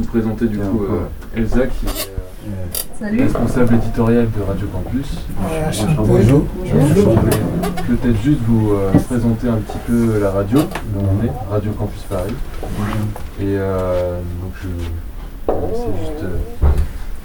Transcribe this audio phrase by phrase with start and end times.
[0.00, 2.10] vous présenter du coup euh, Elsa qui est
[2.98, 3.22] Salut.
[3.22, 5.26] responsable éditoriale de Radio Campus.
[5.98, 6.44] Bonjour.
[6.64, 6.72] Je
[7.92, 11.72] vais peut-être juste vous euh, présenter un petit peu la radio dont on est, Radio
[11.72, 12.34] Campus Paris.
[13.40, 14.68] Et euh, donc je
[15.48, 16.38] c'est juste euh,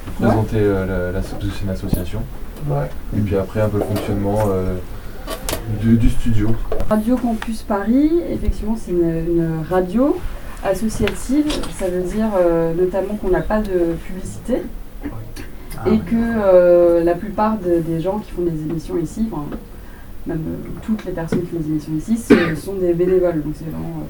[0.08, 2.22] vous présenter euh, la, c'est une association.
[3.16, 4.76] Et puis après un peu le fonctionnement euh,
[5.82, 6.50] du, du studio.
[6.90, 10.18] Radio Campus Paris, effectivement, c'est une, une radio
[10.66, 11.46] associative.
[11.78, 14.62] Ça veut dire euh, notamment qu'on n'a pas de publicité
[15.88, 19.44] et que euh, la plupart de- des gens qui font des émissions ici, enfin,
[20.26, 23.42] même euh, toutes les personnes qui font des émissions ici, ce sont des bénévoles.
[23.44, 24.04] Donc c'est vraiment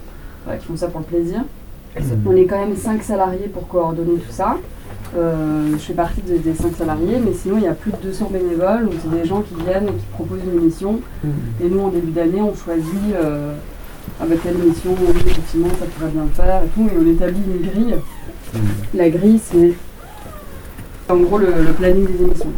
[0.45, 1.41] voilà, qui font ça pour le plaisir.
[2.25, 4.57] On est quand même 5 salariés pour coordonner tout ça.
[5.17, 7.97] Euh, je fais partie de- des 5 salariés, mais sinon il y a plus de
[8.03, 8.85] 200 bénévoles.
[8.85, 10.99] Donc c'est des gens qui viennent et qui proposent une émission.
[11.63, 13.53] Et nous, en début d'année, on choisit euh,
[14.21, 16.87] avec quelle émission, oui, effectivement, ça pourrait bien le faire et tout.
[16.87, 17.95] Et on établit une grille.
[18.93, 19.73] La grille, c'est
[21.07, 22.51] en gros le, le planning des émissions.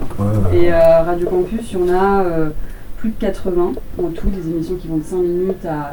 [0.54, 2.50] Et euh, Radio Campus, il y en a euh,
[2.98, 5.92] plus de 80 en tout, des émissions qui vont de 5 minutes à.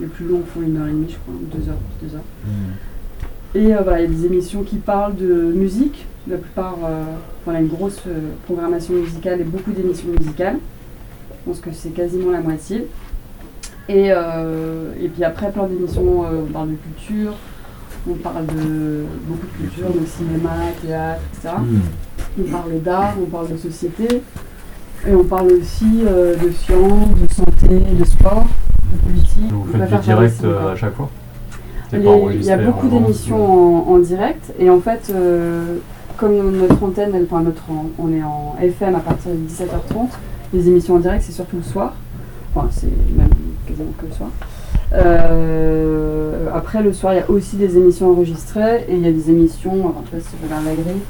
[0.00, 2.22] Les plus longues font une heure et demie, je crois, 2 heures, 2 heures.
[3.56, 6.06] Et euh, voilà, il y a des émissions qui parlent de musique.
[6.28, 7.02] La plupart, euh,
[7.46, 8.02] on a une grosse
[8.44, 10.58] programmation musicale et beaucoup d'émissions musicales.
[11.30, 12.86] Je pense que c'est quasiment la moitié.
[13.88, 17.32] Et, euh, et puis après, plein d'émissions, euh, on parle de culture,
[18.08, 20.50] on parle de beaucoup de culture, de cinéma,
[20.84, 21.54] théâtre, etc.
[22.38, 24.22] On parle d'art, on parle de société.
[25.06, 28.46] Et on parle aussi euh, de science, de santé, de sport,
[28.92, 29.50] de politique.
[29.50, 31.08] Vous On faites du direct euh, à chaque fois
[31.92, 35.76] Il y a beaucoup d'émissions en, en direct et en fait, euh,
[36.16, 37.62] comme notre antenne, elle, enfin notre,
[37.98, 40.08] on est en FM à partir de 17h30,
[40.52, 41.94] les émissions en direct c'est surtout le soir,
[42.54, 43.28] enfin c'est même
[43.68, 44.30] quasiment que le soir.
[44.94, 49.12] Euh, après le soir il y a aussi des émissions enregistrées et il y a
[49.12, 51.02] des émissions, je sais pas si je regarde la grille,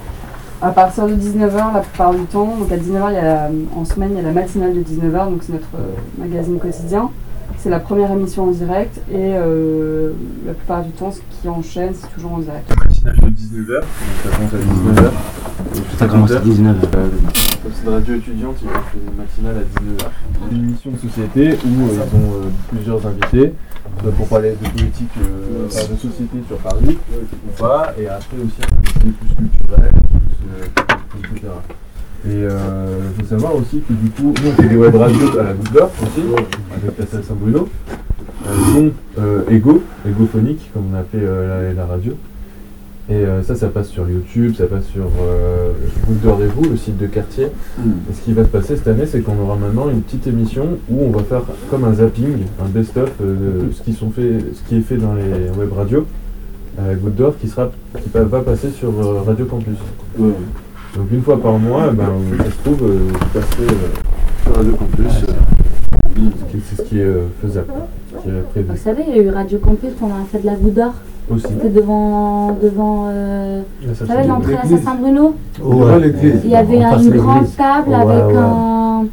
[0.61, 3.51] à partir de 19h la plupart du temps, donc à 19h il y a la-
[3.77, 7.11] en semaine il y a la matinale de 19h, donc c'est notre euh, magazine quotidien.
[7.57, 10.11] C'est la première émission en direct et euh,
[10.47, 12.69] la plupart du temps, ce qui enchaîne, c'est toujours en direct.
[12.85, 13.83] matinale de 19h,
[14.23, 15.11] ça commence à 19h.
[15.99, 16.77] Ça commence à 19h.
[17.75, 20.53] C'est une radio étudiante, ils ont fait une matinale à 19h.
[20.53, 23.53] Une émission de société où euh, ils ont euh, plusieurs invités
[24.17, 28.79] pour parler de politique, euh, de société sur Paris ou pas, et après aussi un
[28.79, 29.93] invité plus culturel,
[31.11, 31.49] plus, etc.
[32.27, 35.43] Et il faut savoir aussi que du coup, nous on fait des web radios à
[35.43, 35.71] la Goutte
[36.03, 36.23] aussi,
[36.75, 37.69] avec la salle Saint-Bruno,
[38.75, 38.93] dont
[39.51, 42.15] Ego, Egophonique, comme on euh, la, la radio.
[43.11, 45.73] Et euh, ça, ça passe sur YouTube, ça passe sur euh,
[46.07, 47.47] Goutte d'Or et vous, le site de quartier.
[47.47, 50.67] Et ce qui va se passer cette année, c'est qu'on aura maintenant une petite émission
[50.91, 54.39] où on va faire comme un zapping, un best-of euh, de ce qui, sont fait,
[54.53, 56.07] ce qui est fait dans les web radios
[56.79, 57.71] à Goutte d'Or qui, sera,
[58.03, 59.79] qui va passer sur euh, Radio Campus.
[60.19, 62.99] Donc une fois par mois, eh ben, ça se trouve, euh,
[63.35, 63.67] vous euh,
[64.43, 65.25] sur Radio Campus.
[65.29, 67.73] euh, c'est ce qui est euh, faisable,
[68.11, 70.43] ce qui est prévu Vous savez, il y a eu Radio Campus pendant la fête
[70.43, 70.95] de la Goutte d'Or.
[71.31, 71.47] Aussi.
[71.49, 73.63] C'était devant, devant euh,
[74.27, 75.35] l'entrée à Saint-Bruno.
[75.63, 76.13] Ouais,
[76.45, 78.37] Il y avait un- une grande table Ouais, avec ouais.
[78.37, 79.05] un,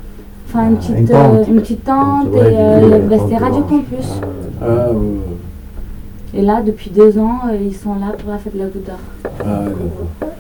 [0.48, 1.34] enfin une Une petite, tente.
[1.36, 3.62] euh, une petite tente et euh, bah, c'était tente Radio.
[3.64, 4.22] Campus.
[4.62, 4.88] Ah,
[6.34, 8.86] Et là, depuis deux ans, euh, ils sont là pour la fête de la Goutte
[8.86, 8.96] d'Or.
[9.42, 10.35] ah, d'accord.